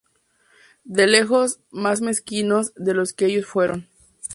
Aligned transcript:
De 0.83 1.05
lejos 1.05 1.59
más 1.69 2.01
mezquinos 2.01 2.73
de 2.75 2.95
los 2.95 3.13
que 3.13 3.27
ellos 3.27 3.45
fueron! 3.45 3.87